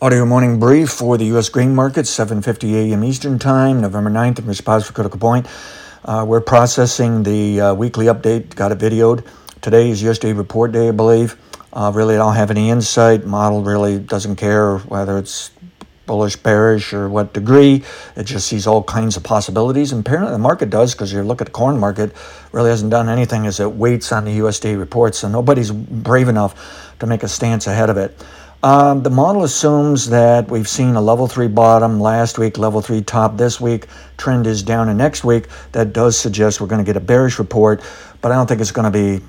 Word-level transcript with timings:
Audio 0.00 0.24
morning 0.24 0.60
brief 0.60 0.90
for 0.90 1.18
the 1.18 1.24
U.S. 1.24 1.48
grain 1.48 1.74
market, 1.74 2.06
7:50 2.06 2.72
a.m. 2.72 3.02
Eastern 3.02 3.36
Time, 3.36 3.80
November 3.80 4.10
9th. 4.10 4.38
In 4.38 4.46
response 4.46 4.86
for 4.86 4.92
critical 4.92 5.18
point, 5.18 5.48
uh, 6.04 6.24
we're 6.24 6.40
processing 6.40 7.24
the 7.24 7.60
uh, 7.60 7.74
weekly 7.74 8.06
update. 8.06 8.54
Got 8.54 8.70
it 8.70 8.78
videoed. 8.78 9.26
Today 9.60 9.90
is 9.90 10.00
USDA 10.00 10.36
report 10.36 10.70
day, 10.70 10.86
I 10.86 10.92
believe. 10.92 11.36
Uh, 11.72 11.90
really, 11.92 12.14
I 12.14 12.18
don't 12.18 12.36
have 12.36 12.52
any 12.52 12.70
insight. 12.70 13.26
Model 13.26 13.64
really 13.64 13.98
doesn't 13.98 14.36
care 14.36 14.78
whether 14.78 15.18
it's 15.18 15.50
bullish, 16.06 16.36
bearish, 16.36 16.92
or 16.92 17.08
what 17.08 17.32
degree. 17.32 17.82
It 18.14 18.22
just 18.22 18.46
sees 18.46 18.68
all 18.68 18.84
kinds 18.84 19.16
of 19.16 19.24
possibilities. 19.24 19.90
And 19.90 20.06
apparently, 20.06 20.30
the 20.30 20.38
market 20.38 20.70
does 20.70 20.94
because 20.94 21.12
you 21.12 21.24
look 21.24 21.40
at 21.40 21.48
the 21.48 21.52
corn 21.52 21.76
market, 21.76 22.12
really 22.52 22.70
hasn't 22.70 22.92
done 22.92 23.08
anything 23.08 23.46
as 23.46 23.58
it 23.58 23.72
waits 23.72 24.12
on 24.12 24.26
the 24.26 24.38
USDA 24.38 24.78
reports. 24.78 25.18
So 25.18 25.28
nobody's 25.28 25.72
brave 25.72 26.28
enough 26.28 26.94
to 27.00 27.06
make 27.06 27.24
a 27.24 27.28
stance 27.28 27.66
ahead 27.66 27.90
of 27.90 27.96
it. 27.96 28.16
Um, 28.60 29.04
the 29.04 29.10
model 29.10 29.44
assumes 29.44 30.10
that 30.10 30.50
we've 30.50 30.68
seen 30.68 30.96
a 30.96 31.00
level 31.00 31.28
three 31.28 31.46
bottom 31.46 32.00
last 32.00 32.38
week, 32.38 32.58
level 32.58 32.80
three 32.80 33.02
top 33.02 33.36
this 33.36 33.60
week. 33.60 33.86
Trend 34.16 34.48
is 34.48 34.64
down, 34.64 34.88
and 34.88 34.98
next 34.98 35.22
week 35.22 35.46
that 35.70 35.92
does 35.92 36.18
suggest 36.18 36.60
we're 36.60 36.66
going 36.66 36.84
to 36.84 36.84
get 36.84 36.96
a 36.96 37.00
bearish 37.00 37.38
report, 37.38 37.82
but 38.20 38.32
I 38.32 38.34
don't 38.34 38.48
think 38.48 38.60
it's 38.60 38.72
going 38.72 38.90
to 38.92 39.18
be 39.18 39.24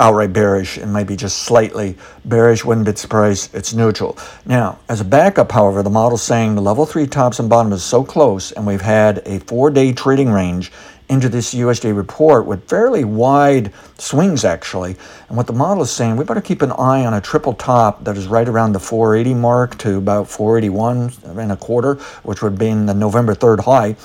outright 0.00 0.32
bearish. 0.32 0.76
It 0.76 0.86
might 0.86 1.06
be 1.06 1.14
just 1.14 1.44
slightly 1.44 1.96
bearish. 2.24 2.64
Wouldn't 2.64 2.84
be 2.84 2.96
surprised. 2.96 3.54
It's 3.54 3.72
neutral. 3.72 4.18
Now, 4.44 4.80
as 4.88 5.00
a 5.00 5.04
backup, 5.04 5.52
however, 5.52 5.84
the 5.84 5.90
model's 5.90 6.22
saying 6.22 6.56
the 6.56 6.62
level 6.62 6.84
three 6.84 7.06
tops 7.06 7.38
and 7.38 7.48
bottom 7.48 7.72
is 7.72 7.84
so 7.84 8.02
close, 8.02 8.50
and 8.50 8.66
we've 8.66 8.80
had 8.80 9.22
a 9.24 9.38
four-day 9.38 9.92
trading 9.92 10.30
range 10.30 10.72
into 11.08 11.28
this 11.28 11.54
USDA 11.54 11.96
report 11.96 12.46
with 12.46 12.68
fairly 12.68 13.04
wide 13.04 13.72
swings, 13.98 14.44
actually. 14.44 14.96
And 15.28 15.36
what 15.36 15.46
the 15.46 15.52
model 15.52 15.82
is 15.82 15.90
saying, 15.90 16.16
we 16.16 16.24
better 16.24 16.40
keep 16.40 16.62
an 16.62 16.72
eye 16.72 17.04
on 17.04 17.14
a 17.14 17.20
triple 17.20 17.54
top 17.54 18.04
that 18.04 18.16
is 18.16 18.26
right 18.26 18.48
around 18.48 18.72
the 18.72 18.80
480 18.80 19.34
mark 19.34 19.78
to 19.78 19.98
about 19.98 20.28
481 20.28 21.12
and 21.38 21.52
a 21.52 21.56
quarter, 21.56 21.94
which 22.24 22.42
would 22.42 22.58
be 22.58 22.68
in 22.68 22.86
the 22.86 22.94
November 22.94 23.34
3rd 23.34 23.60
high. 23.60 23.96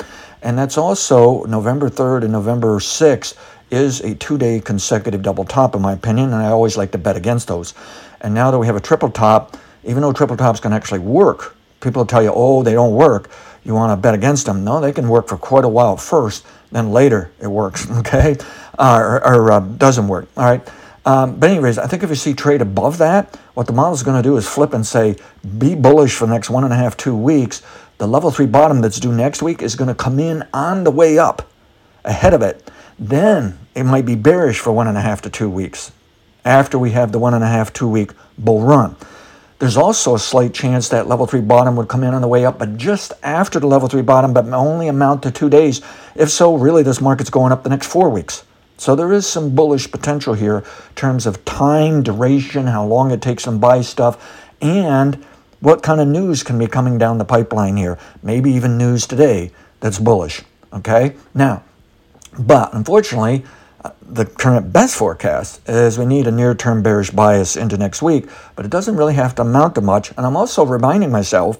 And 0.44 0.58
that's 0.58 0.78
also 0.78 1.44
November 1.46 1.90
3rd 1.90 2.24
and 2.24 2.32
November 2.32 2.80
6th 2.80 3.36
is 3.72 4.02
a 4.02 4.16
two 4.16 4.38
day 4.38 4.60
consecutive 4.60 5.22
double 5.22 5.46
top, 5.46 5.76
in 5.76 5.82
my 5.82 5.94
opinion, 5.94 6.34
and 6.34 6.44
I 6.44 6.50
always 6.50 6.78
like 6.78 6.92
to 6.92 6.98
bet 6.98 7.16
against 7.16 7.48
those. 7.48 7.74
And 8.20 8.34
now 8.34 8.52
that 8.52 8.60
we 8.60 8.68
have 8.68 8.76
a 8.76 8.82
triple 8.82 9.10
top, 9.10 9.58
even 9.84 10.02
though 10.02 10.14
triple 10.14 10.38
tops 10.38 10.60
can 10.60 10.74
actually 10.74 11.00
work, 11.00 11.56
people 11.80 12.06
tell 12.06 12.22
you, 12.22 12.32
oh, 12.34 12.64
they 12.64 12.74
don't 12.74 12.94
work. 12.94 13.32
You 13.64 13.74
want 13.76 13.92
to 13.92 14.02
bet 14.02 14.14
against 14.14 14.46
them. 14.46 14.64
No, 14.64 14.82
they 14.82 14.92
can 14.92 15.08
work 15.08 15.28
for 15.28 15.38
quite 15.38 15.66
a 15.66 15.70
while 15.70 15.98
first 15.98 16.46
then 16.72 16.92
later 16.92 17.32
it 17.40 17.48
works, 17.48 17.90
okay, 18.00 18.38
uh, 18.80 18.98
or, 19.00 19.26
or 19.26 19.52
uh, 19.52 19.60
doesn't 19.60 20.08
work. 20.08 20.28
All 20.36 20.46
right. 20.46 20.68
Um, 21.04 21.40
but 21.40 21.50
anyways, 21.50 21.80
I 21.80 21.88
think 21.88 22.04
if 22.04 22.10
you 22.10 22.16
see 22.16 22.34
trade 22.34 22.62
above 22.62 23.00
that, 23.00 23.36
what 23.56 23.66
the 23.66 23.74
model 23.74 23.94
is 23.94 24.04
going 24.04 24.22
to 24.22 24.28
do 24.28 24.38
is 24.38 24.48
flip 24.48 24.74
and 24.74 24.86
say, 24.86 25.16
be 25.58 25.74
bullish 25.74 26.16
for 26.16 26.28
the 26.28 26.34
next 26.34 26.50
one 26.50 26.64
and 26.64 26.72
a 26.72 26.76
half, 26.76 26.96
two 26.96 27.16
weeks. 27.16 27.64
The 27.98 28.08
level 28.08 28.30
three 28.30 28.46
bottom 28.46 28.82
that's 28.82 29.00
due 29.00 29.12
next 29.12 29.42
week 29.42 29.64
is 29.64 29.76
going 29.76 29.88
to 29.88 29.96
come 29.96 30.20
in 30.20 30.48
on 30.54 30.84
the 30.84 30.92
way 30.92 31.18
up 31.18 31.50
ahead 32.06 32.36
of 32.36 32.44
it. 32.44 32.70
Then 33.00 33.58
it 33.74 33.84
might 33.84 34.06
be 34.06 34.16
bearish 34.16 34.60
for 34.60 34.72
one 34.72 34.88
and 34.88 34.98
a 34.98 35.02
half 35.02 35.22
to 35.24 35.30
two 35.30 35.50
weeks 35.50 35.92
after 36.46 36.78
we 36.78 36.92
have 36.92 37.12
the 37.12 37.20
one 37.20 37.34
and 37.34 37.44
a 37.44 37.48
half, 37.48 37.74
two 37.74 37.88
week 37.88 38.12
bull 38.38 38.62
run. 38.62 38.96
There's 39.62 39.78
also 39.78 40.16
a 40.16 40.20
slight 40.20 40.56
chance 40.56 40.90
that 40.90 41.08
level 41.08 41.28
three 41.28 41.40
bottom 41.40 41.76
would 41.76 41.88
come 41.88 42.04
in 42.04 42.16
on 42.16 42.24
the 42.24 42.28
way 42.28 42.46
up, 42.46 42.58
but 42.58 42.78
just 42.78 43.14
after 43.22 43.60
the 43.60 43.68
level 43.68 43.88
three 43.88 44.02
bottom, 44.02 44.34
but 44.34 44.48
only 44.48 44.88
amount 44.88 45.22
to 45.22 45.30
two 45.30 45.52
days. 45.52 45.82
If 46.16 46.32
so, 46.32 46.56
really, 46.56 46.82
this 46.82 47.00
market's 47.00 47.30
going 47.30 47.52
up 47.52 47.62
the 47.62 47.70
next 47.70 47.86
four 47.86 48.10
weeks. 48.10 48.44
So 48.78 48.96
there 48.96 49.14
is 49.14 49.28
some 49.28 49.54
bullish 49.54 49.92
potential 49.92 50.34
here 50.34 50.58
in 50.58 50.96
terms 50.96 51.28
of 51.28 51.46
time, 51.46 52.02
duration, 52.02 52.66
how 52.66 52.84
long 52.88 53.12
it 53.12 53.22
takes 53.22 53.46
them 53.46 53.60
buy 53.60 53.82
stuff, 53.82 54.44
and 54.64 55.24
what 55.60 55.84
kind 55.84 56.02
of 56.02 56.08
news 56.08 56.42
can 56.42 56.58
be 56.58 56.66
coming 56.66 56.98
down 56.98 57.20
the 57.20 57.24
pipeline 57.24 57.78
here. 57.78 58.00
Maybe 58.24 58.50
even 58.54 58.80
news 58.80 59.06
today 59.06 59.52
that's 59.80 60.00
bullish. 60.00 60.42
Okay? 60.74 61.16
Now, 61.36 61.62
but 62.36 62.74
unfortunately, 62.74 63.46
the 64.02 64.26
current 64.26 64.74
best 64.74 64.96
forecast 64.96 65.62
is 65.68 65.98
we 65.98 66.06
need 66.06 66.28
a 66.28 66.32
near 66.32 66.54
term 66.54 66.84
bearish 66.84 67.12
bias 67.12 67.56
into 67.56 67.78
next 67.78 68.02
week, 68.02 68.28
but 68.56 68.66
it 68.66 68.72
doesn't 68.72 68.98
really 68.98 69.14
have 69.14 69.36
to 69.36 69.42
amount 69.42 69.76
to 69.76 69.82
much. 69.82 70.12
And 70.12 70.26
I'm 70.26 70.38
also 70.38 70.66
reminding 70.66 71.12
myself 71.12 71.58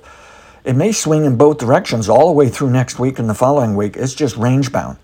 it 0.64 0.76
may 0.76 0.92
swing 0.92 1.26
in 1.26 1.38
both 1.38 1.58
directions 1.58 2.10
all 2.10 2.28
the 2.28 2.34
way 2.34 2.50
through 2.50 2.70
next 2.70 3.00
week 3.00 3.18
and 3.18 3.30
the 3.30 3.34
following 3.34 3.76
week. 3.76 3.98
It's 3.98 4.14
just 4.14 4.38
range 4.38 4.72
bound 4.72 4.98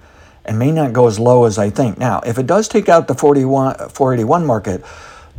and 0.46 0.60
may 0.60 0.72
not 0.72 0.94
go 0.94 1.08
as 1.08 1.20
low 1.20 1.46
as 1.46 1.58
I 1.58 1.70
think. 1.70 1.98
Now, 1.98 2.22
if 2.26 2.38
it 2.38 2.48
does 2.48 2.68
take 2.68 2.90
out 2.90 3.08
the 3.08 3.16
41, 3.16 3.90
481 3.90 4.46
market, 4.46 4.84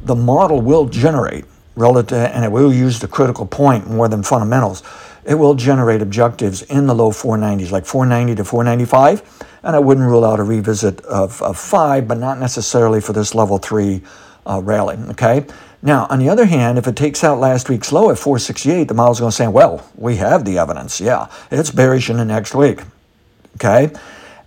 the 0.05 0.17
model 0.17 0.61
will 0.61 0.87
generate 0.87 1.45
relative, 1.77 2.19
and 2.19 2.45
it 2.45 2.53
will 2.53 2.73
use 2.73 2.99
the 2.99 3.09
critical 3.09 3.47
point 3.47 3.89
more 3.89 4.09
than 4.09 4.23
fundamentals. 4.23 4.83
It 5.25 5.35
will 5.35 5.55
generate 5.55 6.03
objectives 6.03 6.63
in 6.63 6.87
the 6.87 6.95
low 6.95 7.11
490s, 7.11 7.71
like 7.71 7.87
490 7.87 8.37
to 8.37 8.45
495 8.45 9.47
and 9.63 9.75
I 9.75 9.79
wouldn't 9.79 10.07
rule 10.07 10.25
out 10.25 10.41
a 10.41 10.43
revisit 10.43 11.01
of, 11.03 11.43
of 11.43 11.59
five, 11.59 12.09
but 12.09 12.19
not 12.19 12.39
necessarily 12.39 13.01
for 13.01 13.13
this 13.13 13.35
level 13.35 13.59
three 13.59 14.03
uh, 14.47 14.61
rally. 14.63 14.97
Okay. 15.11 15.47
Now, 15.83 16.07
on 16.11 16.19
the 16.19 16.29
other 16.29 16.47
hand, 16.47 16.79
if 16.79 16.87
it 16.89 16.97
takes 16.97 17.23
out 17.23 17.39
last 17.39 17.69
week's 17.69 17.93
low 17.93 18.11
at 18.11 18.19
468, 18.19 18.89
the 18.89 18.95
model's 18.95 19.21
going 19.21 19.31
to 19.31 19.37
say, 19.37 19.47
well, 19.47 19.89
we 19.95 20.17
have 20.17 20.45
the 20.45 20.59
evidence. 20.59 21.01
Yeah, 21.01 21.29
it's 21.51 21.71
bearish 21.71 22.11
in 22.11 22.17
the 22.17 22.25
next 22.25 22.55
week. 22.55 22.81
Okay. 23.57 23.93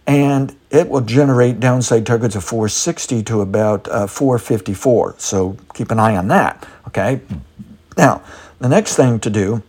And 0.08 0.56
it 0.72 0.90
will 0.90 1.02
generate 1.02 1.60
downside 1.60 2.06
targets 2.06 2.36
of 2.36 2.44
460 2.44 3.24
to 3.24 3.42
about 3.42 3.88
uh, 3.88 4.08
454. 4.08 5.16
So 5.20 5.56
keep 5.74 5.92
an 5.92 6.00
eye 6.00 6.18
on 6.18 6.28
that. 6.30 6.68
Okay. 6.88 7.22
Now, 7.98 8.24
the 8.60 8.70
next 8.70 8.96
thing 8.96 9.20
to 9.20 9.30
do 9.30 9.64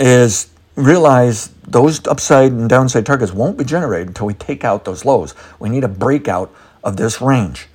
is 0.00 0.50
realize 0.76 1.48
those 1.66 2.06
upside 2.06 2.52
and 2.52 2.68
downside 2.68 3.06
targets 3.06 3.32
won't 3.32 3.56
be 3.56 3.64
generated 3.64 4.08
until 4.08 4.26
we 4.26 4.34
take 4.34 4.64
out 4.64 4.84
those 4.84 5.04
lows. 5.04 5.34
We 5.58 5.68
need 5.68 5.84
a 5.84 5.88
breakout 5.88 6.54
of 6.82 6.96
this 6.96 7.20
range. 7.20 7.68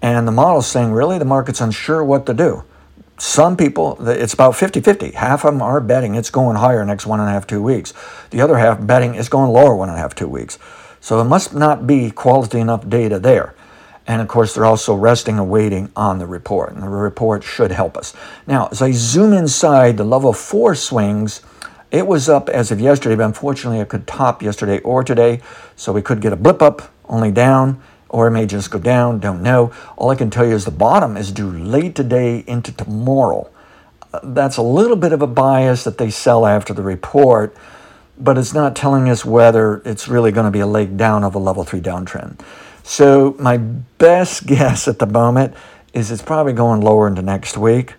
And 0.00 0.26
the 0.26 0.32
model 0.32 0.60
is 0.60 0.66
saying, 0.66 0.92
really, 0.92 1.18
the 1.18 1.24
market's 1.24 1.60
unsure 1.60 2.02
what 2.02 2.26
to 2.26 2.34
do. 2.34 2.64
Some 3.18 3.56
people, 3.56 4.08
it's 4.08 4.34
about 4.34 4.56
50 4.56 4.80
50. 4.80 5.12
Half 5.12 5.44
of 5.44 5.52
them 5.52 5.62
are 5.62 5.80
betting 5.80 6.16
it's 6.16 6.30
going 6.30 6.56
higher 6.56 6.84
next 6.84 7.06
one 7.06 7.20
and 7.20 7.28
a 7.28 7.32
half, 7.32 7.46
two 7.46 7.62
weeks. 7.62 7.94
The 8.30 8.40
other 8.40 8.58
half 8.58 8.84
betting 8.84 9.14
it's 9.14 9.28
going 9.28 9.52
lower 9.52 9.76
one 9.76 9.88
and 9.88 9.96
a 9.96 10.00
half, 10.00 10.14
two 10.14 10.26
weeks. 10.26 10.58
So 11.00 11.20
it 11.20 11.24
must 11.24 11.54
not 11.54 11.86
be 11.86 12.10
quality 12.10 12.58
enough 12.58 12.88
data 12.88 13.20
there. 13.20 13.54
And 14.06 14.20
of 14.20 14.28
course, 14.28 14.54
they're 14.54 14.64
also 14.64 14.94
resting 14.94 15.38
and 15.38 15.48
waiting 15.48 15.90
on 15.94 16.18
the 16.18 16.26
report. 16.26 16.72
And 16.72 16.82
the 16.82 16.88
report 16.88 17.44
should 17.44 17.70
help 17.70 17.96
us. 17.96 18.14
Now, 18.46 18.68
as 18.72 18.82
I 18.82 18.90
zoom 18.92 19.32
inside 19.32 19.96
the 19.96 20.04
level 20.04 20.32
four 20.32 20.74
swings, 20.74 21.40
it 21.90 22.06
was 22.06 22.28
up 22.28 22.48
as 22.48 22.70
of 22.72 22.80
yesterday, 22.80 23.16
but 23.16 23.26
unfortunately 23.26 23.78
it 23.78 23.88
could 23.88 24.06
top 24.06 24.42
yesterday 24.42 24.80
or 24.80 25.04
today. 25.04 25.40
So 25.76 25.92
we 25.92 26.02
could 26.02 26.20
get 26.20 26.32
a 26.32 26.36
blip 26.36 26.62
up, 26.62 26.90
only 27.04 27.30
down, 27.30 27.82
or 28.08 28.26
it 28.26 28.30
may 28.30 28.46
just 28.46 28.70
go 28.70 28.78
down, 28.78 29.20
don't 29.20 29.42
know. 29.42 29.72
All 29.96 30.10
I 30.10 30.14
can 30.14 30.30
tell 30.30 30.46
you 30.46 30.54
is 30.54 30.64
the 30.64 30.70
bottom 30.70 31.16
is 31.16 31.30
due 31.32 31.50
late 31.50 31.94
today 31.94 32.44
into 32.46 32.72
tomorrow. 32.72 33.50
That's 34.22 34.56
a 34.56 34.62
little 34.62 34.96
bit 34.96 35.12
of 35.12 35.22
a 35.22 35.26
bias 35.26 35.84
that 35.84 35.98
they 35.98 36.10
sell 36.10 36.44
after 36.44 36.74
the 36.74 36.82
report, 36.82 37.56
but 38.18 38.36
it's 38.36 38.52
not 38.52 38.76
telling 38.76 39.08
us 39.08 39.24
whether 39.24 39.80
it's 39.84 40.08
really 40.08 40.32
going 40.32 40.44
to 40.44 40.50
be 40.50 40.60
a 40.60 40.66
leg 40.66 40.96
down 40.96 41.24
of 41.24 41.34
a 41.34 41.38
level 41.38 41.64
three 41.64 41.80
downtrend. 41.80 42.38
So 42.82 43.36
my 43.38 43.56
best 43.56 44.46
guess 44.46 44.88
at 44.88 44.98
the 44.98 45.06
moment 45.06 45.54
is 45.92 46.10
it's 46.10 46.22
probably 46.22 46.52
going 46.52 46.80
lower 46.80 47.06
into 47.06 47.22
next 47.22 47.56
week 47.56 47.94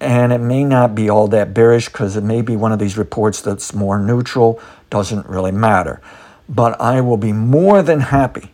and 0.00 0.32
it 0.32 0.38
may 0.38 0.64
not 0.64 0.94
be 0.94 1.08
all 1.08 1.28
that 1.28 1.52
bearish 1.52 1.86
because 1.86 2.16
it 2.16 2.22
may 2.22 2.40
be 2.40 2.56
one 2.56 2.72
of 2.72 2.78
these 2.78 2.96
reports 2.96 3.40
that's 3.40 3.74
more 3.74 3.98
neutral, 3.98 4.60
doesn't 4.90 5.26
really 5.26 5.50
matter. 5.50 6.00
But 6.48 6.80
I 6.80 7.00
will 7.00 7.16
be 7.16 7.32
more 7.32 7.82
than 7.82 8.00
happy 8.00 8.52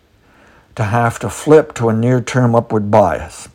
to 0.74 0.84
have 0.84 1.18
to 1.20 1.28
flip 1.28 1.74
to 1.74 1.88
a 1.88 1.92
near 1.92 2.20
term 2.20 2.54
upward 2.54 2.90
bias. 2.90 3.48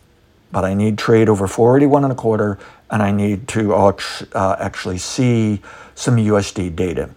But 0.51 0.65
I 0.65 0.73
need 0.73 0.97
trade 0.97 1.29
over 1.29 1.47
481 1.47 2.03
and 2.03 2.13
a 2.13 2.15
quarter, 2.15 2.57
and 2.89 3.01
I 3.01 3.11
need 3.11 3.47
to 3.49 3.73
uh, 3.73 4.55
actually 4.59 4.97
see 4.97 5.61
some 5.95 6.15
USDA 6.15 6.75
data. 6.75 7.09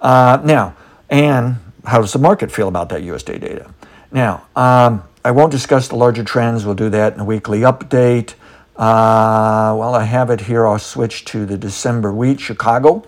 Uh, 0.00 0.40
now, 0.44 0.74
and 1.10 1.56
how 1.84 2.00
does 2.00 2.12
the 2.12 2.18
market 2.18 2.50
feel 2.50 2.68
about 2.68 2.88
that 2.88 3.02
USDA 3.02 3.40
data? 3.40 3.74
Now, 4.12 4.46
um, 4.54 5.04
I 5.24 5.30
won't 5.30 5.50
discuss 5.50 5.88
the 5.88 5.96
larger 5.96 6.22
trends. 6.22 6.66
We'll 6.66 6.74
do 6.74 6.90
that 6.90 7.14
in 7.14 7.20
a 7.20 7.24
weekly 7.24 7.60
update. 7.60 8.34
Uh, 8.76 9.74
well, 9.78 9.94
I 9.94 10.04
have 10.04 10.28
it 10.28 10.42
here. 10.42 10.66
I'll 10.66 10.78
switch 10.78 11.24
to 11.26 11.46
the 11.46 11.56
December 11.56 12.12
wheat, 12.12 12.38
Chicago. 12.38 13.04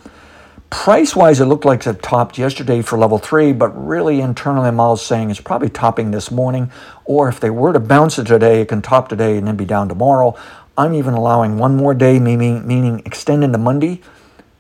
Price 0.71 1.15
wise, 1.15 1.41
it 1.41 1.45
looked 1.45 1.67
like 1.67 1.87
it 1.87 2.03
topped 2.03 2.39
yesterday 2.39 2.81
for 2.81 2.99
level 2.99 3.19
three, 3.19 3.53
but 3.53 3.69
really 3.71 4.21
internally, 4.21 4.69
I'm 4.69 4.81
all 4.81 4.97
saying 4.97 5.31
it's 5.31 5.41
probably 5.41 5.69
topping 5.69 6.11
this 6.11 6.31
morning. 6.31 6.71
Or 7.05 7.29
if 7.29 7.39
they 7.39 7.51
were 7.51 7.73
to 7.75 7.81
bounce 7.81 8.19
it 8.19 8.27
today, 8.27 8.63
it 8.63 8.69
can 8.69 8.81
top 8.81 9.09
today 9.09 9.37
and 9.37 9.47
then 9.47 9.57
be 9.57 9.67
down 9.67 9.89
tomorrow. 9.89 10.37
I'm 10.77 10.95
even 10.95 11.15
allowing 11.15 11.59
one 11.59 11.77
more 11.77 11.95
day, 11.95 12.19
meaning, 12.19 12.67
meaning 12.67 13.03
extend 13.05 13.45
into 13.45 13.59
Monday. 13.59 14.01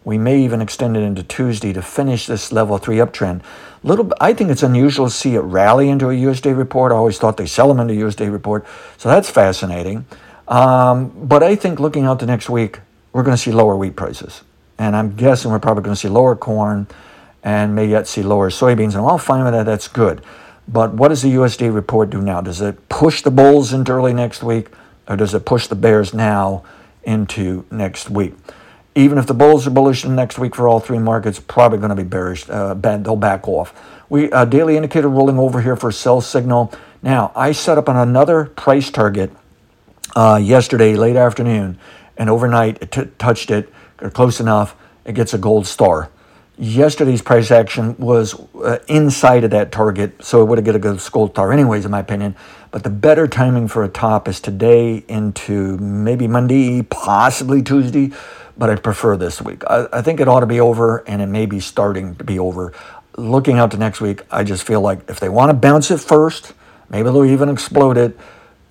We 0.04 0.18
may 0.18 0.38
even 0.40 0.60
extend 0.60 0.96
it 0.96 1.00
into 1.00 1.22
Tuesday 1.22 1.72
to 1.72 1.82
finish 1.82 2.26
this 2.26 2.52
level 2.52 2.76
three 2.78 2.96
uptrend. 2.96 3.40
Little, 3.82 4.12
I 4.20 4.34
think 4.34 4.50
it's 4.50 4.62
unusual 4.62 5.06
to 5.06 5.12
see 5.12 5.34
it 5.34 5.40
rally 5.40 5.88
into 5.88 6.10
a 6.10 6.12
USDA 6.12 6.56
report. 6.56 6.92
I 6.92 6.96
always 6.96 7.18
thought 7.18 7.36
they 7.36 7.46
sell 7.46 7.68
them 7.68 7.80
into 7.80 7.94
a 7.94 8.08
USDA 8.08 8.30
report, 8.30 8.66
so 8.98 9.08
that's 9.08 9.30
fascinating. 9.30 10.06
Um, 10.46 11.10
but 11.26 11.42
I 11.42 11.56
think 11.56 11.80
looking 11.80 12.04
out 12.04 12.20
to 12.20 12.26
next 12.26 12.50
week, 12.50 12.80
we're 13.12 13.22
going 13.22 13.36
to 13.36 13.42
see 13.42 13.52
lower 13.52 13.76
wheat 13.76 13.96
prices. 13.96 14.42
And 14.78 14.94
I'm 14.94 15.14
guessing 15.16 15.50
we're 15.50 15.58
probably 15.58 15.84
going 15.84 15.94
to 15.94 16.00
see 16.00 16.08
lower 16.08 16.36
corn 16.36 16.86
and 17.42 17.74
may 17.74 17.86
yet 17.86 18.06
see 18.06 18.22
lower 18.22 18.50
soybeans. 18.50 18.88
And 18.88 18.96
I'm 18.96 19.04
all 19.04 19.18
fine 19.18 19.44
with 19.44 19.52
that. 19.52 19.64
That's 19.64 19.88
good. 19.88 20.22
But 20.66 20.94
what 20.94 21.08
does 21.08 21.22
the 21.22 21.34
USDA 21.34 21.74
report 21.74 22.10
do 22.10 22.20
now? 22.20 22.40
Does 22.40 22.60
it 22.60 22.88
push 22.88 23.22
the 23.22 23.30
bulls 23.30 23.72
into 23.72 23.92
early 23.92 24.14
next 24.14 24.42
week 24.42 24.68
or 25.06 25.16
does 25.16 25.34
it 25.34 25.44
push 25.44 25.66
the 25.66 25.74
bears 25.74 26.12
now 26.14 26.64
into 27.04 27.64
next 27.70 28.10
week? 28.10 28.34
Even 28.94 29.18
if 29.18 29.26
the 29.26 29.34
bulls 29.34 29.66
are 29.66 29.70
bullish 29.70 30.04
next 30.04 30.38
week 30.38 30.54
for 30.54 30.68
all 30.68 30.78
three 30.78 30.98
markets, 30.98 31.40
probably 31.40 31.78
going 31.78 31.90
to 31.90 31.96
be 31.96 32.04
bearish. 32.04 32.48
Uh, 32.48 32.74
they'll 32.74 33.16
back 33.16 33.48
off. 33.48 33.74
We 34.08 34.30
uh, 34.30 34.44
daily 34.44 34.76
indicator 34.76 35.08
rolling 35.08 35.38
over 35.38 35.60
here 35.60 35.74
for 35.74 35.88
a 35.88 35.92
sell 35.92 36.20
signal. 36.20 36.72
Now 37.02 37.32
I 37.34 37.52
set 37.52 37.76
up 37.76 37.88
on 37.88 37.96
another 37.96 38.44
price 38.44 38.90
target 38.90 39.32
uh, 40.14 40.38
yesterday 40.40 40.94
late 40.94 41.16
afternoon, 41.16 41.78
and 42.16 42.30
overnight 42.30 42.80
it 42.82 42.92
t- 42.92 43.08
touched 43.18 43.50
it 43.50 43.72
or 44.00 44.10
close 44.10 44.38
enough. 44.38 44.76
It 45.04 45.14
gets 45.14 45.34
a 45.34 45.38
gold 45.38 45.66
star. 45.66 46.10
Yesterday's 46.56 47.20
price 47.20 47.50
action 47.50 47.96
was 47.98 48.40
uh, 48.54 48.78
inside 48.86 49.42
of 49.42 49.50
that 49.50 49.72
target, 49.72 50.24
so 50.24 50.40
it 50.40 50.44
would 50.44 50.58
have 50.58 50.64
get 50.64 50.76
a 50.76 50.78
good 50.78 51.00
gold 51.10 51.32
star, 51.32 51.52
anyways, 51.52 51.84
in 51.84 51.90
my 51.90 51.98
opinion. 51.98 52.36
But 52.70 52.84
the 52.84 52.90
better 52.90 53.26
timing 53.26 53.66
for 53.66 53.82
a 53.82 53.88
top 53.88 54.28
is 54.28 54.38
today 54.38 55.02
into 55.08 55.76
maybe 55.78 56.28
Monday, 56.28 56.82
possibly 56.82 57.60
Tuesday 57.60 58.12
but 58.56 58.70
I 58.70 58.76
prefer 58.76 59.16
this 59.16 59.42
week. 59.42 59.62
I, 59.68 59.86
I, 59.92 60.02
think 60.02 60.20
it 60.20 60.28
ought 60.28 60.40
to 60.40 60.46
be 60.46 60.60
over, 60.60 60.98
and 61.08 61.20
it 61.20 61.26
may 61.26 61.46
be 61.46 61.60
starting 61.60 62.14
to 62.16 62.24
be 62.24 62.38
over. 62.38 62.72
Looking 63.16 63.58
out 63.58 63.70
to 63.72 63.76
next 63.76 64.00
week, 64.00 64.22
I 64.30 64.44
just 64.44 64.66
feel 64.66 64.80
like 64.80 65.08
if 65.08 65.20
they 65.20 65.28
want 65.28 65.50
to 65.50 65.54
bounce 65.54 65.90
it 65.90 65.98
first, 65.98 66.52
maybe 66.88 67.04
they'll 67.04 67.24
even 67.24 67.48
explode 67.48 67.96
it, 67.96 68.18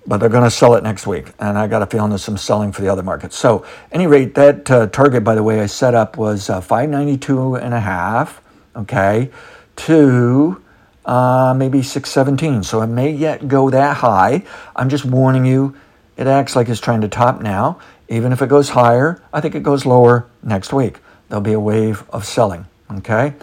but 0.06 0.18
they're 0.18 0.28
going 0.28 0.44
to 0.44 0.50
sell 0.50 0.74
it 0.74 0.82
next 0.82 1.06
week. 1.06 1.32
And 1.38 1.58
I 1.58 1.66
got 1.66 1.82
a 1.82 1.86
feeling 1.86 2.10
there's 2.10 2.24
some 2.24 2.36
selling 2.36 2.72
for 2.72 2.82
the 2.82 2.88
other 2.88 3.02
markets. 3.02 3.36
So, 3.36 3.64
any 3.92 4.06
rate, 4.06 4.34
that 4.34 4.70
uh, 4.70 4.86
target, 4.88 5.24
by 5.24 5.34
the 5.34 5.42
way, 5.42 5.60
I 5.60 5.66
set 5.66 5.94
up 5.94 6.16
was 6.16 6.50
uh, 6.50 6.60
592 6.60 7.56
and 7.56 7.74
a 7.74 7.80
half, 7.80 8.42
okay, 8.76 9.30
to 9.76 10.62
uh, 11.04 11.54
maybe 11.56 11.82
617. 11.82 12.62
So 12.62 12.82
it 12.82 12.86
may 12.86 13.10
yet 13.10 13.48
go 13.48 13.70
that 13.70 13.98
high. 13.98 14.42
I'm 14.74 14.88
just 14.88 15.04
warning 15.04 15.44
you, 15.44 15.76
it 16.16 16.26
acts 16.26 16.56
like 16.56 16.68
it's 16.68 16.80
trying 16.80 17.00
to 17.02 17.08
top 17.08 17.40
now. 17.40 17.80
Even 18.08 18.32
if 18.32 18.42
it 18.42 18.48
goes 18.48 18.70
higher, 18.70 19.22
I 19.32 19.40
think 19.40 19.54
it 19.54 19.62
goes 19.62 19.86
lower 19.86 20.26
next 20.42 20.72
week. 20.72 20.98
There'll 21.28 21.42
be 21.42 21.52
a 21.52 21.60
wave 21.60 22.04
of 22.10 22.24
selling. 22.24 22.66
Okay. 22.90 23.34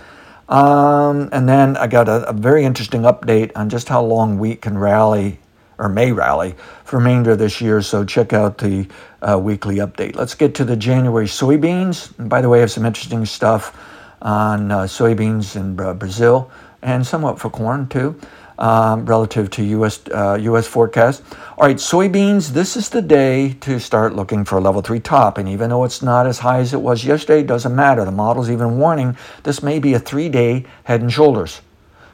Um, 0.47 1.29
and 1.31 1.47
then 1.47 1.77
I 1.77 1.87
got 1.87 2.09
a, 2.09 2.27
a, 2.27 2.33
very 2.33 2.65
interesting 2.65 3.03
update 3.03 3.51
on 3.55 3.69
just 3.69 3.87
how 3.87 4.03
long 4.03 4.37
wheat 4.37 4.61
can 4.61 4.77
rally 4.77 5.39
or 5.77 5.87
may 5.87 6.11
rally 6.11 6.55
for 6.83 6.97
remainder 6.97 7.31
of 7.31 7.39
this 7.39 7.61
year. 7.61 7.81
So 7.81 8.03
check 8.03 8.33
out 8.33 8.57
the 8.57 8.87
uh, 9.21 9.39
weekly 9.41 9.77
update. 9.77 10.15
Let's 10.15 10.35
get 10.35 10.53
to 10.55 10.65
the 10.65 10.75
January 10.75 11.25
soybeans. 11.25 12.17
And 12.19 12.29
by 12.29 12.41
the 12.41 12.49
way, 12.49 12.57
I 12.57 12.61
have 12.61 12.71
some 12.71 12.85
interesting 12.85 13.25
stuff 13.25 13.77
on 14.21 14.71
uh, 14.71 14.83
soybeans 14.83 15.55
in 15.55 15.79
uh, 15.79 15.93
Brazil 15.93 16.51
and 16.81 17.07
somewhat 17.07 17.39
for 17.39 17.49
corn 17.49 17.87
too 17.87 18.19
um, 18.61 19.05
relative 19.07 19.49
to 19.49 19.63
U.S. 19.63 19.99
Uh, 20.13 20.37
U.S. 20.41 20.67
forecast. 20.67 21.23
All 21.57 21.67
right, 21.67 21.75
soybeans. 21.75 22.49
This 22.49 22.77
is 22.77 22.89
the 22.89 23.01
day 23.01 23.53
to 23.61 23.79
start 23.79 24.15
looking 24.15 24.45
for 24.45 24.59
a 24.59 24.61
level 24.61 24.81
three 24.83 24.99
top, 24.99 25.39
and 25.39 25.49
even 25.49 25.71
though 25.71 25.83
it's 25.83 26.03
not 26.03 26.27
as 26.27 26.39
high 26.39 26.59
as 26.59 26.71
it 26.73 26.79
was 26.79 27.03
yesterday, 27.03 27.41
doesn't 27.41 27.75
matter. 27.75 28.05
The 28.05 28.11
model's 28.11 28.51
even 28.51 28.77
warning 28.77 29.17
this 29.43 29.63
may 29.63 29.79
be 29.79 29.95
a 29.95 29.99
three-day 29.99 30.65
head 30.83 31.01
and 31.01 31.11
shoulders, 31.11 31.61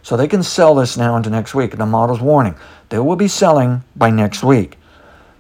so 0.02 0.16
they 0.16 0.28
can 0.28 0.42
sell 0.42 0.74
this 0.74 0.96
now 0.96 1.18
into 1.18 1.30
next 1.30 1.54
week. 1.54 1.76
The 1.76 1.86
model's 1.86 2.22
warning 2.22 2.56
they 2.90 3.00
will 3.00 3.18
be 3.18 3.28
selling 3.28 3.84
by 3.98 4.10
next 4.10 4.42
week. 4.42 4.78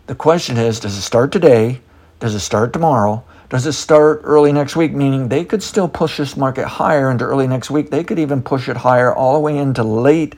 The 0.08 0.16
question 0.16 0.58
is, 0.58 0.82
does 0.82 0.98
it 0.98 1.02
start 1.02 1.32
today? 1.32 1.80
Does 2.20 2.36
it 2.36 2.40
start 2.40 2.74
tomorrow? 2.74 3.24
Does 3.50 3.66
it 3.66 3.74
start 3.74 4.22
early 4.26 4.52
next 4.52 4.76
week? 4.76 4.92
Meaning 4.92 5.30
they 5.30 5.46
could 5.46 5.64
still 5.64 5.88
push 5.88 6.18
this 6.18 6.36
market 6.36 6.68
higher 6.68 7.10
into 7.10 7.24
early 7.24 7.48
next 7.48 7.70
week. 7.70 7.92
They 7.92 8.04
could 8.04 8.20
even 8.20 8.42
push 8.42 8.68
it 8.68 8.76
higher 8.76 9.16
all 9.16 9.36
the 9.36 9.40
way 9.40 9.58
into 9.58 9.84
late 9.84 10.36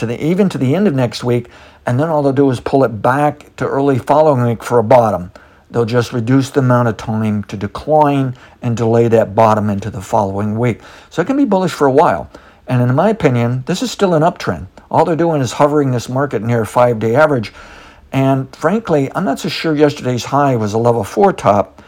to 0.00 0.06
the 0.06 0.22
even 0.22 0.48
to 0.48 0.58
the 0.58 0.74
end 0.74 0.88
of 0.88 0.94
next 0.94 1.22
week, 1.22 1.48
and 1.86 2.00
then 2.00 2.08
all 2.08 2.22
they'll 2.22 2.32
do 2.32 2.50
is 2.50 2.60
pull 2.60 2.84
it 2.84 3.00
back 3.00 3.54
to 3.56 3.66
early 3.66 3.98
following 3.98 4.44
week 4.44 4.64
for 4.64 4.78
a 4.78 4.82
bottom. 4.82 5.30
They'll 5.70 5.84
just 5.84 6.12
reduce 6.12 6.50
the 6.50 6.60
amount 6.60 6.88
of 6.88 6.96
time 6.96 7.44
to 7.44 7.56
decline 7.56 8.34
and 8.60 8.76
delay 8.76 9.08
that 9.08 9.34
bottom 9.34 9.70
into 9.70 9.90
the 9.90 10.00
following 10.00 10.58
week. 10.58 10.80
So 11.10 11.22
it 11.22 11.26
can 11.26 11.36
be 11.36 11.44
bullish 11.44 11.72
for 11.72 11.86
a 11.86 11.92
while. 11.92 12.28
And 12.66 12.82
in 12.82 12.94
my 12.94 13.10
opinion, 13.10 13.62
this 13.66 13.82
is 13.82 13.90
still 13.90 14.14
an 14.14 14.22
uptrend. 14.22 14.66
All 14.90 15.04
they're 15.04 15.16
doing 15.16 15.40
is 15.40 15.52
hovering 15.52 15.92
this 15.92 16.08
market 16.08 16.42
near 16.42 16.62
a 16.62 16.66
five 16.66 16.98
day 16.98 17.14
average. 17.14 17.52
And 18.12 18.54
frankly, 18.54 19.10
I'm 19.14 19.24
not 19.24 19.38
so 19.38 19.48
sure 19.48 19.76
yesterday's 19.76 20.24
high 20.24 20.56
was 20.56 20.72
a 20.72 20.78
level 20.78 21.04
four 21.04 21.32
top. 21.32 21.82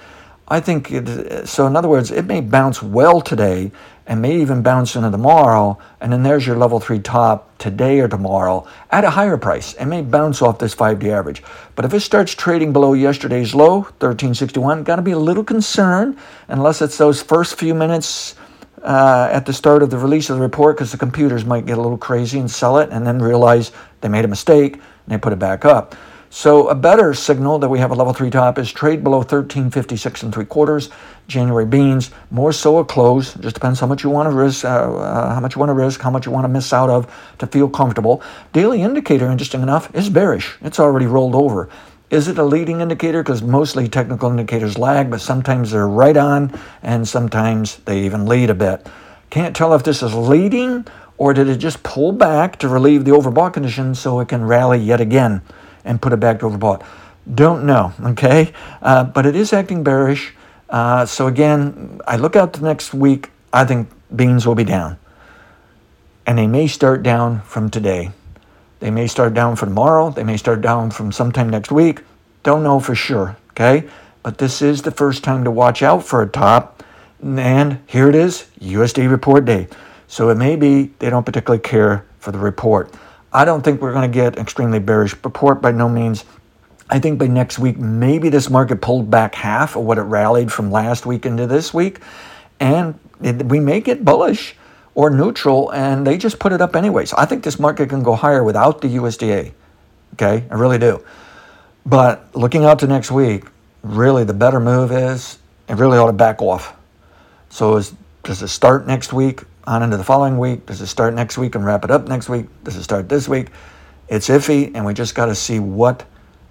I 0.49 0.61
think 0.61 0.93
it, 0.93 1.49
so. 1.49 1.67
In 1.67 1.77
other 1.77 1.89
words, 1.89 2.11
it 2.11 2.27
may 2.27 2.41
bounce 2.41 2.83
well 2.83 3.21
today 3.21 3.73
and 4.07 4.21
may 4.21 4.41
even 4.41 4.63
bounce 4.63 4.97
into 4.97 5.11
tomorrow. 5.11 5.79
And 6.01 6.13
then 6.13 6.23
there's 6.23 6.47
your 6.47 6.57
level 6.57 6.81
three 6.81 6.99
top 6.99 7.57
today 7.59 8.01
or 8.01 8.09
tomorrow 8.09 8.67
at 8.91 9.05
a 9.05 9.11
higher 9.11 9.37
price. 9.37 9.75
It 9.75 9.87
may 9.87 10.03
bounce 10.03 10.43
off 10.43 10.59
this 10.59 10.75
five 10.75 10.99
day 10.99 11.13
average. 11.13 11.43
But 11.77 11.85
if 11.85 11.95
it 11.95 12.01
starts 12.01 12.35
trading 12.35 12.73
below 12.73 12.95
yesterday's 12.95 13.55
low, 13.55 13.83
1361, 13.83 14.85
got 14.85 14.97
to 14.97 15.03
be 15.03 15.13
a 15.13 15.19
little 15.19 15.45
concerned 15.45 16.19
unless 16.49 16.83
it's 16.83 16.99
those 16.99 17.23
first 17.23 17.59
few 17.59 17.75
minutes. 17.75 18.35
Uh, 18.83 19.29
at 19.31 19.47
the 19.47 19.53
start 19.53 19.81
of 19.81 19.91
the 19.91 19.97
release 19.97 20.29
of 20.29 20.35
the 20.35 20.43
report, 20.43 20.75
because 20.75 20.91
the 20.91 20.99
computers 20.99 21.45
might 21.45 21.65
get 21.65 21.79
a 21.79 21.81
little 21.81 21.97
crazy 21.97 22.41
and 22.41 22.51
sell 22.51 22.79
it 22.79 22.91
and 22.91 23.07
then 23.07 23.21
realize 23.21 23.71
they 24.01 24.09
made 24.09 24.25
a 24.25 24.29
mistake 24.29 24.75
and 24.75 24.83
they 25.07 25.17
put 25.17 25.33
it 25.33 25.39
back 25.39 25.65
up. 25.65 25.95
So 26.35 26.69
a 26.69 26.75
better 26.75 27.13
signal 27.13 27.59
that 27.59 27.69
we 27.69 27.79
have 27.79 27.91
a 27.91 27.95
level 27.95 28.15
three 28.15 28.31
top 28.31 28.59
is 28.59 28.73
trade 28.73 29.05
below 29.05 29.19
1356 29.19 30.23
and 30.23 30.33
three 30.33 30.47
quarters. 30.47 30.89
January 31.29 31.67
beans, 31.67 32.11
more 32.31 32.55
so 32.55 32.79
a 32.79 32.87
close. 32.87 33.35
Just 33.35 33.53
depends 33.53 33.79
how 33.79 33.87
much 33.87 34.03
you 34.03 34.09
want 34.09 34.31
to 34.31 34.35
risk, 34.35 34.65
uh, 34.65 34.69
uh, 34.69 35.35
how 35.35 35.41
much 35.41 35.55
you 35.55 35.61
want 35.61 35.69
to 35.69 35.75
risk, 35.75 36.01
how 36.01 36.11
much 36.11 36.25
you 36.25 36.33
want 36.33 36.47
to 36.47 36.49
miss 36.49 36.73
out 36.73 36.89
of 36.89 37.15
to 37.37 37.47
feel 37.47 37.69
comfortable. 37.69 38.23
Daily 38.55 38.81
indicator, 38.81 39.31
interesting 39.31 39.61
enough, 39.61 39.95
is 39.95 40.09
bearish. 40.09 40.57
It's 40.63 40.81
already 40.81 41.05
rolled 41.05 41.35
over. 41.35 41.69
Is 42.09 42.29
it 42.29 42.39
a 42.39 42.45
leading 42.45 42.81
indicator? 42.81 43.23
Because 43.23 43.43
mostly 43.43 43.87
technical 43.87 44.31
indicators 44.31 44.79
lag, 44.79 45.11
but 45.11 45.21
sometimes 45.21 45.71
they're 45.71 45.87
right 45.87 46.17
on, 46.17 46.59
and 46.83 47.07
sometimes 47.07 47.77
they 47.85 48.05
even 48.07 48.25
lead 48.25 48.49
a 48.49 48.55
bit. 48.55 48.87
Can't 49.29 49.55
tell 49.55 49.75
if 49.75 49.83
this 49.83 50.03
is 50.03 50.15
leading 50.15 50.87
or 51.19 51.35
did 51.35 51.49
it 51.49 51.59
just 51.59 51.83
pull 51.83 52.11
back 52.11 52.59
to 52.61 52.69
relieve 52.69 53.05
the 53.05 53.11
overbought 53.11 53.53
condition 53.53 53.95
so 53.95 54.19
it 54.21 54.29
can 54.29 54.43
rally 54.43 54.79
yet 54.79 54.99
again 54.99 55.43
and 55.85 56.01
put 56.01 56.13
it 56.13 56.21
back 56.21 56.41
to 56.41 56.47
overbought. 56.47 56.85
Don't 57.33 57.65
know, 57.65 57.93
okay? 58.05 58.53
Uh, 58.81 59.05
but 59.05 59.27
it 59.27 59.37
is 59.37 59.53
acting 59.53 59.83
bearish. 59.83 60.35
Uh, 60.69 61.07
so 61.07 61.27
again, 61.27 62.01
I 62.07 62.17
look 62.17 62.35
out 62.35 62.55
to 62.55 62.65
next 62.65 62.95
week. 62.95 63.31
I 63.53 63.65
think 63.65 63.89
beans 64.15 64.47
will 64.47 64.55
be 64.55 64.65
down. 64.65 64.99
And 66.27 66.39
they 66.39 66.47
may 66.47 66.67
start 66.67 67.03
down 67.03 67.43
from 67.43 67.69
today. 67.69 68.11
They 68.81 68.91
may 68.91 69.07
start 69.07 69.35
down 69.35 69.57
from 69.57 69.71
tomorrow. 69.71 70.11
They 70.11 70.25
may 70.25 70.37
start 70.37 70.61
down 70.61 70.91
from 70.91 71.13
sometime 71.13 71.49
next 71.51 71.71
week. 71.71 72.01
Don't 72.43 72.63
know 72.63 72.81
for 72.81 72.95
sure, 72.95 73.37
okay? 73.51 73.89
But 74.23 74.39
this 74.39 74.63
is 74.63 74.83
the 74.83 74.91
first 74.91 75.23
time 75.23 75.45
to 75.45 75.51
watch 75.51 75.83
out 75.83 76.05
for 76.05 76.23
a 76.23 76.29
top. 76.29 76.83
And 77.23 77.79
here 77.87 78.09
it 78.09 78.15
is, 78.15 78.47
USDA 78.61 79.09
report 79.09 79.45
day. 79.45 79.69
So 80.09 80.31
it 80.31 80.37
may 80.37 80.57
be 80.57 80.93
they 80.99 81.11
don't 81.11 81.25
particularly 81.25 81.63
care 81.63 82.05
for 82.19 82.33
the 82.33 82.39
report. 82.39 82.93
I 83.33 83.45
don't 83.45 83.63
think 83.63 83.81
we're 83.81 83.93
going 83.93 84.11
to 84.11 84.15
get 84.15 84.37
extremely 84.37 84.79
bearish 84.79 85.15
report 85.25 85.63
by 85.63 85.73
no 85.73 85.89
means. 85.89 86.25
I 86.91 86.99
think 86.99 87.19
by 87.19 87.27
next 87.27 87.59
week, 87.59 87.79
maybe 87.79 88.29
this 88.29 88.51
market 88.51 88.83
pulled 88.83 89.11
back 89.11 89.35
half 89.35 89.77
of 89.77 89.85
what 89.85 89.97
it 89.97 90.03
rallied 90.03 90.53
from 90.53 90.71
last 90.71 91.07
week 91.07 91.25
into 91.25 91.47
this 91.47 91.73
week. 91.73 92.01
And 92.61 92.99
it, 93.23 93.47
we 93.47 93.61
may 93.61 93.81
get 93.81 94.05
bullish 94.05 94.55
or 94.95 95.09
neutral, 95.09 95.71
and 95.73 96.07
they 96.07 96.19
just 96.19 96.39
put 96.39 96.53
it 96.53 96.61
up 96.61 96.77
anyway. 96.77 97.07
So 97.07 97.17
I 97.19 97.25
think 97.25 97.43
this 97.43 97.59
market 97.59 97.89
can 97.89 98.03
go 98.03 98.15
higher 98.15 98.45
without 98.45 98.83
the 98.83 98.89
USDA. 98.89 99.53
Okay, 100.15 100.45
I 100.51 100.55
really 100.55 100.79
do. 100.79 101.03
But 101.87 102.37
looking 102.37 102.67
out 102.67 102.79
to 102.81 102.87
next 102.87 103.11
week, 103.11 103.45
really 103.83 104.25
the 104.25 104.35
better 104.35 104.61
move 104.61 104.93
is 104.93 105.39
it 105.69 105.77
really 105.77 105.97
ought 105.97 106.07
to 106.09 106.13
back 106.13 106.43
off. 106.43 106.77
So 107.49 107.77
is, 107.77 107.95
does 108.23 108.43
it 108.43 108.49
start 108.49 108.87
next 108.87 109.13
week? 109.13 109.43
On 109.65 109.83
into 109.85 109.97
the 109.97 110.03
following 110.03 110.39
week? 110.39 110.67
Does 110.67 110.81
it 110.81 110.89
start 110.89 111.15
next 111.15 111.39
week 111.39 111.55
and 111.55 111.65
wrap 111.65 111.85
it 111.85 111.91
up 111.93 112.09
next 112.09 112.29
week? 112.29 112.47
Does 112.65 112.75
it 112.75 112.83
start 112.83 113.09
this 113.09 113.29
week? 113.29 113.49
It's 114.09 114.29
iffy, 114.29 114.73
and 114.75 114.85
we 114.85 114.93
just 114.93 115.15
got 115.15 115.27
to 115.27 115.37
see 115.37 115.61
what 115.61 116.05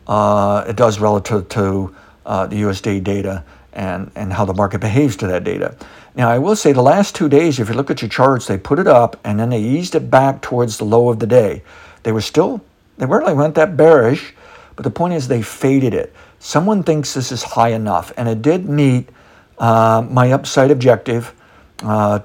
uh, 0.07 0.63
it 0.65 0.77
does 0.77 0.99
relative 0.99 1.49
to 1.49 1.93
uh, 2.25 2.47
the 2.47 2.61
USDA 2.61 3.03
data 3.03 3.43
and, 3.73 4.11
and 4.15 4.31
how 4.31 4.45
the 4.45 4.53
market 4.53 4.79
behaves 4.79 5.17
to 5.17 5.27
that 5.27 5.43
data. 5.43 5.75
Now, 6.15 6.29
I 6.29 6.39
will 6.39 6.55
say 6.55 6.71
the 6.71 6.81
last 6.81 7.13
two 7.13 7.27
days, 7.27 7.59
if 7.59 7.67
you 7.67 7.75
look 7.75 7.91
at 7.91 8.01
your 8.01 8.07
charts, 8.07 8.47
they 8.47 8.57
put 8.57 8.79
it 8.79 8.87
up 8.87 9.19
and 9.25 9.37
then 9.37 9.49
they 9.49 9.61
eased 9.61 9.93
it 9.95 10.09
back 10.09 10.41
towards 10.41 10.77
the 10.77 10.85
low 10.85 11.09
of 11.09 11.19
the 11.19 11.27
day. 11.27 11.63
They 12.03 12.13
were 12.13 12.21
still, 12.21 12.61
they 12.97 13.05
weren't, 13.05 13.35
weren't 13.35 13.55
that 13.55 13.75
bearish, 13.75 14.33
but 14.77 14.83
the 14.83 14.89
point 14.89 15.13
is 15.13 15.27
they 15.27 15.41
faded 15.41 15.93
it. 15.93 16.13
Someone 16.39 16.81
thinks 16.83 17.13
this 17.13 17.31
is 17.31 17.43
high 17.43 17.69
enough, 17.69 18.13
and 18.15 18.29
it 18.29 18.41
did 18.41 18.69
meet 18.69 19.09
uh, 19.59 20.05
my 20.09 20.31
upside 20.31 20.71
objective 20.71 21.33
uh, 21.83 22.19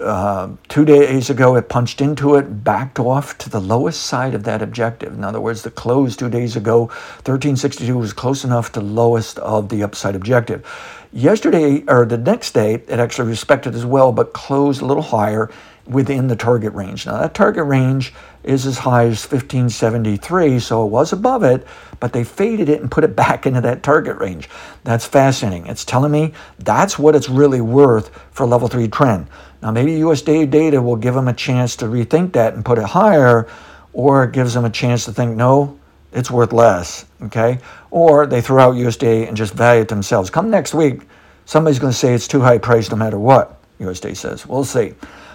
uh, 0.00 0.50
two 0.68 0.84
days 0.84 1.30
ago, 1.30 1.56
it 1.56 1.68
punched 1.68 2.00
into 2.00 2.36
it, 2.36 2.64
backed 2.64 2.98
off 2.98 3.36
to 3.38 3.50
the 3.50 3.60
lowest 3.60 4.02
side 4.02 4.34
of 4.34 4.44
that 4.44 4.62
objective. 4.62 5.12
In 5.12 5.24
other 5.24 5.40
words, 5.40 5.62
the 5.62 5.70
close 5.70 6.16
two 6.16 6.30
days 6.30 6.56
ago, 6.56 6.82
1362 7.24 7.96
was 7.96 8.12
close 8.12 8.44
enough 8.44 8.72
to 8.72 8.80
lowest 8.80 9.38
of 9.40 9.68
the 9.68 9.82
upside 9.82 10.14
objective. 10.14 10.66
Yesterday, 11.12 11.84
or 11.88 12.06
the 12.06 12.18
next 12.18 12.52
day, 12.52 12.74
it 12.74 12.98
actually 12.98 13.28
respected 13.28 13.74
as 13.74 13.84
well, 13.84 14.12
but 14.12 14.32
closed 14.32 14.80
a 14.82 14.86
little 14.86 15.02
higher 15.02 15.50
within 15.86 16.28
the 16.28 16.36
target 16.36 16.72
range. 16.72 17.06
Now, 17.06 17.18
that 17.18 17.34
target 17.34 17.64
range 17.66 18.14
is 18.44 18.66
as 18.66 18.78
high 18.78 19.04
as 19.04 19.20
1573, 19.20 20.58
so 20.58 20.84
it 20.84 20.90
was 20.90 21.12
above 21.12 21.42
it, 21.42 21.66
but 22.00 22.12
they 22.12 22.24
faded 22.24 22.68
it 22.68 22.80
and 22.80 22.90
put 22.90 23.04
it 23.04 23.16
back 23.16 23.46
into 23.46 23.60
that 23.60 23.82
target 23.82 24.16
range. 24.18 24.48
That's 24.84 25.06
fascinating. 25.06 25.66
It's 25.66 25.84
telling 25.84 26.12
me 26.12 26.32
that's 26.58 26.98
what 26.98 27.14
it's 27.14 27.28
really 27.28 27.60
worth 27.60 28.10
for 28.32 28.46
level 28.46 28.68
three 28.68 28.88
trend. 28.88 29.28
Now, 29.62 29.70
maybe 29.70 29.92
USDA 29.92 30.50
data 30.50 30.82
will 30.82 30.96
give 30.96 31.14
them 31.14 31.28
a 31.28 31.32
chance 31.32 31.76
to 31.76 31.86
rethink 31.86 32.32
that 32.32 32.54
and 32.54 32.64
put 32.64 32.78
it 32.78 32.84
higher, 32.84 33.46
or 33.92 34.24
it 34.24 34.32
gives 34.32 34.54
them 34.54 34.64
a 34.64 34.70
chance 34.70 35.04
to 35.04 35.12
think, 35.12 35.36
no, 35.36 35.78
it's 36.12 36.30
worth 36.30 36.52
less, 36.52 37.06
okay? 37.22 37.58
Or 37.90 38.26
they 38.26 38.40
throw 38.40 38.58
out 38.62 38.74
USDA 38.74 39.28
and 39.28 39.36
just 39.36 39.54
value 39.54 39.82
it 39.82 39.88
themselves. 39.88 40.30
Come 40.30 40.50
next 40.50 40.74
week, 40.74 41.02
somebody's 41.44 41.78
going 41.78 41.92
to 41.92 41.98
say 41.98 42.12
it's 42.12 42.28
too 42.28 42.40
high 42.40 42.58
priced 42.58 42.90
no 42.90 42.96
matter 42.96 43.18
what 43.18 43.60
USDA 43.78 44.16
says. 44.16 44.46
We'll 44.46 44.64
see. 44.64 44.94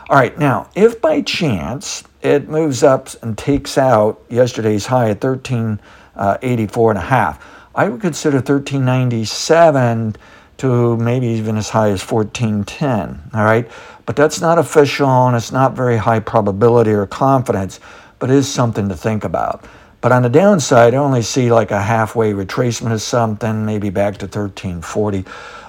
All 0.10 0.16
right, 0.16 0.38
now, 0.40 0.70
if 0.74 1.02
by 1.02 1.20
chance 1.22 2.02
it 2.22 2.48
moves 2.48 2.82
up 2.82 3.10
and 3.22 3.38
takes 3.38 3.78
out 3.78 4.24
yesterday's 4.30 4.86
high 4.86 5.10
at 5.10 5.22
1384 5.22 5.82
uh, 6.16 6.90
and 6.92 6.98
a 6.98 7.02
half, 7.02 7.46
I 7.76 7.90
would 7.90 8.00
consider 8.00 8.38
1397 8.38 10.16
to 10.60 10.96
maybe 10.96 11.28
even 11.28 11.58
as 11.58 11.68
high 11.68 11.90
as 11.90 12.10
1410, 12.10 13.32
all 13.34 13.44
right? 13.44 13.70
But 14.06 14.16
that's 14.16 14.40
not 14.40 14.58
official 14.58 15.10
and 15.28 15.36
it's 15.36 15.52
not 15.52 15.76
very 15.76 15.98
high 15.98 16.22
probability 16.22 16.92
or 16.92 17.06
confidence, 17.06 17.82
but 18.20 18.32
is 18.32 18.48
something 18.48 18.88
to 18.88 18.96
think 18.96 19.26
about. 19.26 19.66
But 20.00 20.14
on 20.14 20.22
the 20.22 20.30
downside, 20.30 20.94
I 20.94 20.98
only 20.98 21.22
see 21.22 21.52
like 21.52 21.72
a 21.72 21.82
halfway 21.82 22.32
retracement 22.32 22.94
of 22.94 23.02
something, 23.02 23.66
maybe 23.66 23.90
back 23.90 24.16
to 24.20 24.26
1340. 24.26 25.26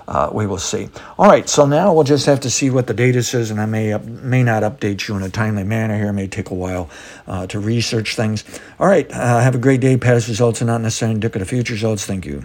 Uh, 0.09 0.31
we 0.33 0.47
will 0.47 0.59
see. 0.59 0.89
All 1.19 1.27
right, 1.29 1.47
so 1.47 1.67
now 1.67 1.93
we'll 1.93 2.03
just 2.03 2.25
have 2.25 2.41
to 2.41 2.51
see 2.51 2.71
what 2.71 2.87
the 2.87 2.95
data 2.95 3.23
says, 3.23 3.51
and 3.51 3.61
I 3.61 3.67
may 3.67 3.93
up, 3.93 4.03
may 4.07 4.43
not 4.43 4.63
update 4.63 5.07
you 5.07 5.15
in 5.17 5.23
a 5.23 5.29
timely 5.29 5.65
manner 5.65 5.99
here. 5.99 6.09
It 6.09 6.15
may 6.15 6.27
take 6.27 6.49
a 6.49 6.55
while 6.55 6.89
uh, 7.27 7.47
to 7.49 7.61
research 7.61 8.17
things. 8.17 8.43
All 8.81 8.89
right, 8.89 9.07
uh, 9.13 9.41
have 9.41 9.55
a 9.55 9.59
great 9.59 9.83
day. 9.83 9.99
Past 9.99 10.27
results 10.27 10.63
are 10.63 10.65
not 10.65 10.81
necessarily 10.81 11.17
indicative 11.17 11.43
of 11.43 11.51
future 11.51 11.75
results. 11.75 12.07
Thank 12.07 12.25
you. 12.25 12.43